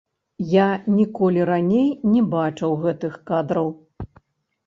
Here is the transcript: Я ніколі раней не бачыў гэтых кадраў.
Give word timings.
Я 0.51 0.63
ніколі 0.99 1.41
раней 1.49 1.85
не 2.13 2.23
бачыў 2.33 2.71
гэтых 2.85 3.13
кадраў. 3.33 3.67